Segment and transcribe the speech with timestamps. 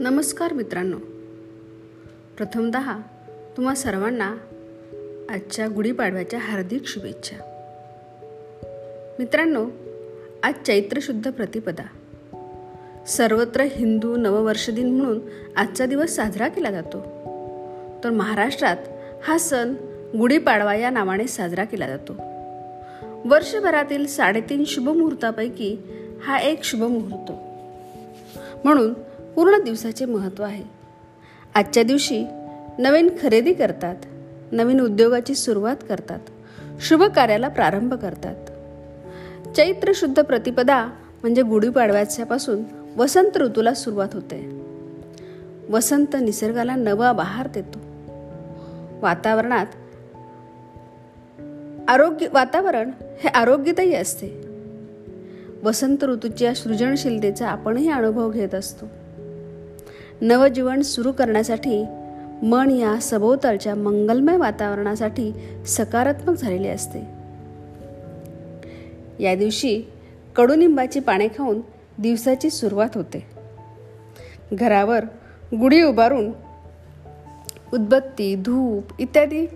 [0.00, 0.96] नमस्कार मित्रांनो.
[2.36, 2.92] प्रथमतः
[3.56, 4.34] तुम्हा सर्वांना
[5.30, 7.36] आजच्या गुढीपाडव्याच्या हार्दिक शुभेच्छा.
[9.18, 9.66] मित्रांनो
[10.42, 11.82] आज चैत्रशुद्ध प्रतिपदा.
[13.06, 15.20] सर्वत्र हिंदू नववर्ष दिन म्हणून
[15.56, 17.00] आजचा दिवस साजरा केला जातो.
[18.04, 18.76] तर महाराष्ट्रात
[19.24, 19.74] हा सण
[20.18, 22.12] गुढीपाडवा या नावाने साजरा केला जातो.
[23.28, 25.76] वर्षभरातील साडेतीन शुभमुहूर्तापैकी
[26.22, 27.32] हा एक शुभमुहूर्त.
[28.64, 28.94] म्हणून
[29.36, 30.64] पूर्ण दिवसाचे महत्त्व आहे.
[31.54, 32.24] आजच्या दिवशी
[32.78, 33.96] नवीन खरेदी करतात
[34.52, 36.18] नवीन उद्योगाची सुरुवात करतात
[36.80, 38.34] शुभ कार्याला प्रारंभ करतात.
[39.56, 40.86] चैत्र शुद्ध प्रतिपदा
[41.22, 42.62] म्हणजे गुढीपाडव्याच्यापासून
[42.96, 44.62] वसंत ऋतूला सुरुवात होते.
[45.70, 47.78] वसंत निसर्गाला नवा बहार देतो.
[49.00, 49.66] वातावरणात
[51.88, 54.48] आरोग्य वातावरण हे आरोग्यदायी असते.
[55.62, 58.86] वसंत ऋतूच्या सृजनशीलतेचा आपणही अनुभव घेत असतो.
[60.20, 61.84] नवजीवन सुरू करण्यासाठी
[62.42, 65.32] मन या सभोवतालच्या मंगलमय वातावरणासाठी
[65.66, 66.98] सकारात्मक झालेले असते.
[69.24, 69.82] या दिवशी
[70.36, 71.60] कडुनिंबाची पाने खाऊन
[71.98, 73.26] दिवसाची सुरुवात होते.
[74.52, 75.04] घरावर
[75.60, 76.32] गुढी उभारून
[77.72, 79.46] उदबत्ती धूप इत्यादी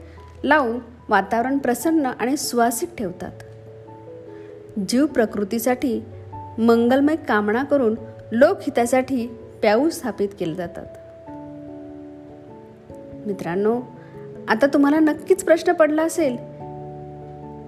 [0.44, 3.32] लावून वातावरण प्रसन्न आणि सुवासिक ठेवतात.
[4.88, 6.00] जीव प्रकृतीसाठी
[6.58, 7.94] मंगलमय कामना करून
[8.32, 9.28] लोकहितासाठी
[9.62, 10.86] प्याऊ स्थापित केले जातात.
[13.26, 13.80] मित्रांनो
[14.48, 16.36] आता तुम्हाला नक्कीच प्रश्न पडला असेल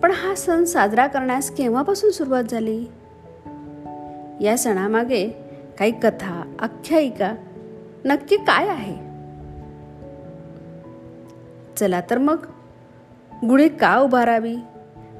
[0.03, 2.85] पण हा सण साजरा करण्यास केव्हापासून सुरुवात झाली?
[4.41, 5.29] या सणामागे
[5.79, 7.35] काही कथा आख्यायिका
[8.05, 8.97] नक्की काय आहे?
[11.77, 12.47] चला तर मग
[13.49, 14.57] गुढी का उभारावी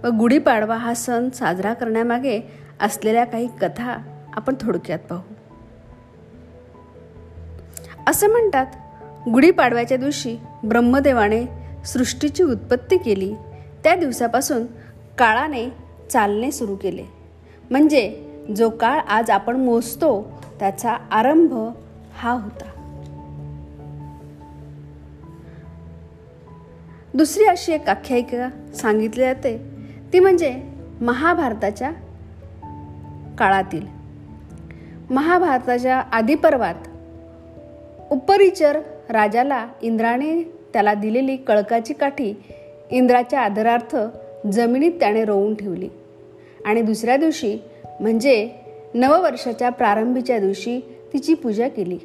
[0.05, 2.41] व गुढीपाडवा हा सण साजरा करण्यामागे
[2.81, 3.99] असलेल्या काही कथा
[4.33, 5.34] आपण थोडक्यात पाहू.
[8.07, 8.67] असं म्हणतात
[9.33, 11.45] गुढीपाडव्याच्या दिवशी ब्रह्मदेवाने
[11.85, 13.35] सृष्टीची उत्पत्ती केली.
[13.85, 14.67] त्या दिवसापासून
[15.19, 15.69] काळाने
[16.11, 17.05] चालणे सुरू केले.
[17.71, 21.53] म्हणजे जो काळ आज आपण मोजतो त्याचा आरंभ
[22.15, 22.71] हा होता.
[27.15, 29.59] दुसरी अशी एक आख्यायिका सांगितली जाते.
[30.13, 30.63] ती म्हणजे
[31.01, 31.93] महाभारताच्या
[33.39, 33.87] काळातील.
[35.11, 36.75] महाभारताच्या आदिपर्वात
[38.15, 38.81] उपरिचर
[39.11, 40.43] राजाला इंद्राने
[40.73, 42.35] त्याला दिलेली कळकाची काठी
[42.91, 43.97] इंद्राच्या आदरार्थ
[44.53, 45.89] जमिनीत त्याने रोवून ठेवली.
[46.65, 47.59] आणि दुसऱ्या दिवशी
[48.01, 48.51] म्हणजे
[48.95, 50.81] नववर्षाच्या प्रारंभीच्या दिवशी
[51.13, 51.99] तिची पूजा केली.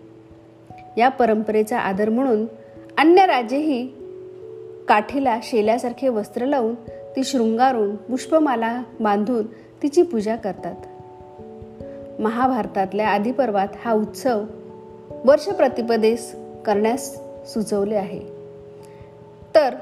[0.98, 2.46] या परंपरेचा आदर म्हणून
[2.98, 3.88] अन्य राजेही
[4.88, 6.76] काठीला शेल्यासारखे वस्त्र लावून
[7.16, 9.46] ती शृंगारून पुष्पमाला बांधून
[9.84, 10.76] तिची पूजा करतात.
[12.22, 14.44] महाभारतातल्या आदिपर्वात हा उत्सव
[15.26, 16.36] वर्ष प्रतिपदेस
[16.66, 18.20] करण्यास सुचवले आहे.
[19.56, 19.76] तर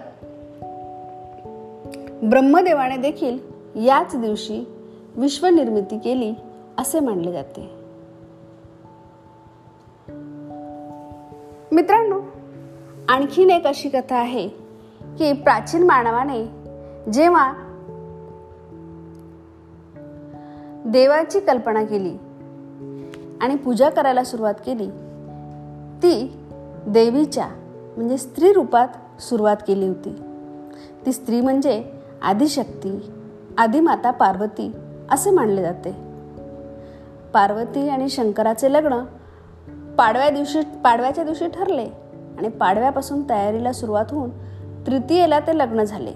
[2.24, 3.40] ब्रह्मदेवाने देखील
[3.76, 4.68] याच दिवशी
[5.16, 6.34] विश्वनिर्मिती केली
[6.78, 7.62] असे मानले जाते.
[11.72, 12.22] मित्रांनो
[13.08, 14.48] आणखीन एक अशी कथा आहे
[15.02, 16.44] की प्राचीन मानवाने
[17.12, 17.54] जेव्हा
[20.86, 22.18] देवाची कल्पना केली
[23.42, 25.07] आणि पूजा करायला सुरुवात केली
[26.04, 26.46] ती
[26.88, 27.48] देवीच्या
[27.98, 30.14] म्हणजे स्त्री रूपात सुरुवात केली होती.
[31.06, 31.92] ती स्त्री म्हणजे
[32.22, 33.12] आदिशक्ती
[33.58, 34.72] आदिमाता पार्वती
[35.12, 35.92] असे मानले जाते.
[37.34, 39.04] पार्वती आणि शंकराचे लग्न
[39.98, 41.88] पाडव्या दिवशी पाडव्याच्या दिवशी ठरले
[42.38, 44.30] आणि पाडव्यापासून तयारीला सुरुवात होऊन
[44.88, 46.12] तृतीयेला ते लग्न झाले.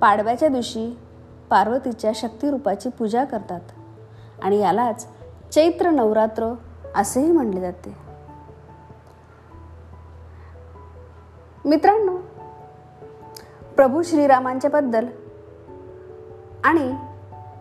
[0.00, 0.98] पाडव्याच्या दिवशी
[1.50, 3.60] पार्वतीच्या शक्तिरूपाची पूजा करतात
[4.42, 5.06] आणि यालाच
[5.52, 6.54] चैत्र नवरात्र
[6.94, 8.05] असेही म्हणले जाते.
[11.66, 12.16] मित्रांनो
[13.76, 15.06] प्रभू श्रीरामांच्याबद्दल
[16.64, 16.94] आणि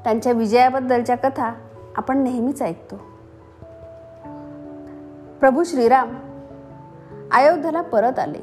[0.04, 1.54] त्यांच्या विजयाबद्दलच्या कथा
[1.96, 2.96] आपण नेहमीच ऐकतो.
[5.40, 6.16] प्रभू श्रीराम
[7.34, 8.40] अयोध्याला परत आले.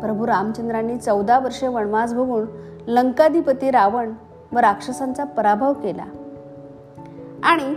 [0.00, 2.46] प्रभू रामचंद्रांनी चौदा वर्षे वनवास भोगून
[2.86, 4.12] लंकाधिपती रावण
[4.52, 6.04] व राक्षसांचा पराभव केला.
[7.42, 7.74] आणि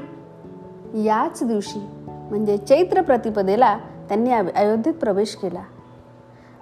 [1.06, 3.78] याच दिवशी म्हणजे चैत्र प्रतिपदेला
[4.08, 5.62] त्यांनी अयोध्येत प्रवेश केला.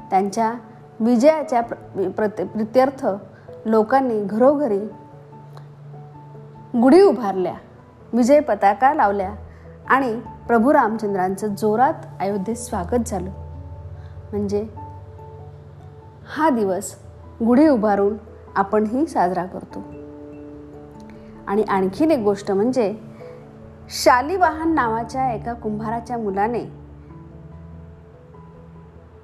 [0.09, 0.54] त्यांच्या
[1.00, 3.07] विजयाच्या प्र प्रित्यर्थ
[3.65, 4.80] लोकांनी घरोघरी
[6.81, 7.54] गुढी उभारल्या
[8.13, 9.33] विजय पताका लावल्या
[9.88, 13.30] आणि प्रभू रामचंद्रांचं जोरात अयोध्येत स्वागत झालं.
[14.31, 14.68] म्हणजे
[16.36, 16.95] हा दिवस
[17.45, 18.18] गुढी उभारून
[18.56, 19.80] आपणही साजरा करतो.
[21.48, 22.95] आणि आणखीन एक गोष्ट म्हणजे
[23.89, 26.87] शालिवाहन नावाच्या एका कुंभाराच्या मुलाने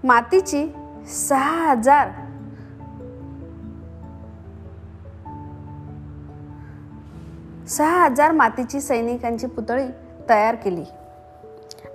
[0.04, 0.74] मातीची
[1.08, 2.08] सहा हजार.
[7.68, 9.88] सहा हजार मातीची सैनिकांची पुतळी
[10.30, 10.84] तयार केली.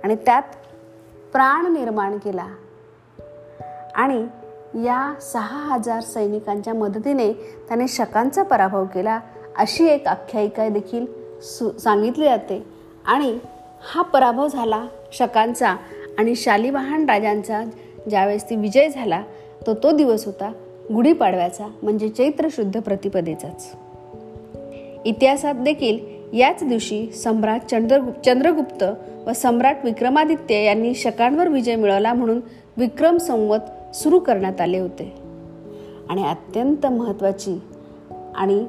[0.03, 0.41] आणि त्यात
[1.31, 2.47] प्राण निर्माण केला.
[3.95, 4.27] आणि
[4.85, 7.33] या सहा हजार सैनिकांच्या मदतीने
[7.67, 9.19] त्याने शकांचा पराभव केला
[9.57, 11.05] अशी एक आख्यायिका देखील
[11.41, 12.65] सु सांगितली जाते.
[13.05, 13.39] आणि
[13.93, 15.69] हा पराभव झाला शकांचा
[16.19, 17.63] आणि शालिवाहन राजांचा
[18.09, 19.21] ज्यावेळेस ती विजय झाला
[19.67, 20.51] तो तो दिवस होता
[20.93, 23.75] गुढीपाडव्याचा म्हणजे चैत्र शुद्ध प्रतिपदेचाच.
[25.05, 28.83] इतिहासात देखील याच दिवशी सम्राट चंद्रगुप्त चंद्रगुप्त
[29.27, 32.39] व सम्राट विक्रमादित्य यांनी शकांवर विजय मिळवला म्हणून
[32.77, 35.13] विक्रम संवत सुरू करण्यात आले होते.
[36.09, 37.61] आणि अत्यंत महत्त्वाची
[38.35, 38.65] आणि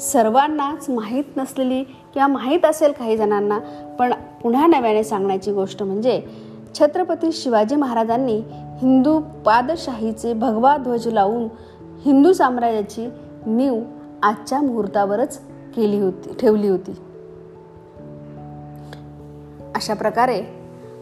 [0.00, 3.58] सर्वांनाच माहीत नसलेली किंवा माहीत असेल काही जणांना
[3.98, 4.12] पण
[4.42, 6.22] पुन्हा नव्याने सांगण्याची गोष्ट म्हणजे
[6.80, 8.36] छत्रपती शिवाजी महाराजांनी
[8.78, 11.48] हिंदू पादशाहीचे भगवा ध्वज लावून
[12.00, 13.06] हिंदू साम्राज्याची
[13.46, 13.82] नीव
[14.22, 15.40] आजच्या मुहूर्तावरच
[15.76, 16.92] केली होती ठेवली होती.
[19.74, 20.42] अशा प्रकारे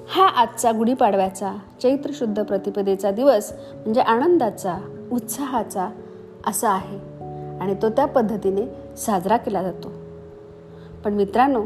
[0.09, 4.79] हा आजचा गुढीपाडव्याचा चैत्र शुद्ध प्रतिपदेचा दिवस म्हणजे आनंदाचा
[5.13, 5.91] उत्साहाचा
[6.47, 6.99] असा आहे
[7.61, 9.93] आणि तो त्या पद्धतीने साजरा केला जातो.
[11.05, 11.65] पण मित्रांनो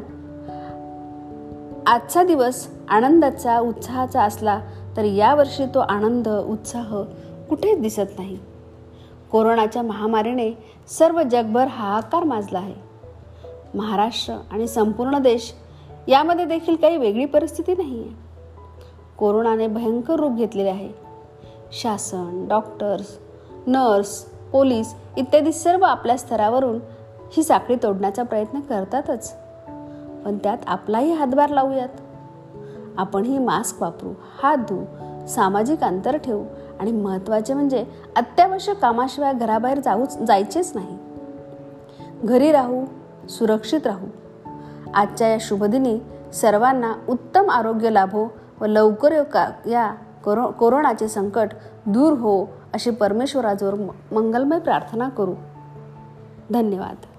[1.87, 4.61] आजचा दिवस आनंदाचा उत्साहाचा असला
[4.97, 7.03] तर यावर्षी तो आनंद उत्साह
[7.49, 8.39] कुठेच दिसत नाही.
[9.33, 10.51] कोरोनाच्या महामारीने
[10.89, 12.75] सर्व जगभर हाहाकार माजला आहे.
[13.75, 15.53] महाराष्ट्र आणि संपूर्ण देश
[16.09, 18.11] यामध्ये देखील काही वेगळी परिस्थिती नाही आहे
[19.19, 20.89] कोरोनाने भयंकर रूप घेतलेले आहे.
[21.73, 23.19] शासन डॉक्टर्स
[23.67, 24.19] नर्स
[24.53, 26.79] पोलीस इत्यादी सर्व आपल्या स्तरावरून
[27.33, 29.35] ही साखळी तोडण्याचा प्रयत्न करतातच.
[30.25, 31.89] पण त्यात आपलाही हातभार लावूयात.
[32.99, 34.13] आपणही मास्क वापरू
[34.43, 34.85] हात धुवू
[35.27, 36.45] सामाजिक अंतर ठेवू
[36.81, 37.87] आणि महत्त्वाचे म्हणजे
[38.17, 40.99] अत्यावश्यक कामाशिवाय घराबाहेर जाऊच जायचेच नाही.
[42.25, 42.85] घरी राहू
[43.29, 44.07] सुरक्षित राहू.
[44.95, 45.99] आजच्या या शुभदिनी
[46.33, 48.27] सर्वांना उत्तम आरोग्य लाभो
[48.61, 49.95] व लवकर का या
[50.25, 51.49] करो कोरोनाचे संकट
[51.87, 53.75] दूर हो अशी परमेश्वराजवर
[54.13, 55.35] मंगलमय प्रार्थना करू.
[56.53, 57.14] धन्यवाद.